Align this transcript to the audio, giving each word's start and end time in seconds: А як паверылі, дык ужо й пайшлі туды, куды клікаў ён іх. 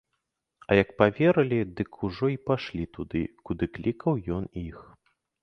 А 0.69 0.77
як 0.77 0.89
паверылі, 1.01 1.59
дык 1.81 1.91
ужо 2.07 2.31
й 2.35 2.41
пайшлі 2.49 2.89
туды, 2.99 3.23
куды 3.51 3.71
клікаў 3.77 4.13
ён 4.39 4.43
іх. 4.67 4.83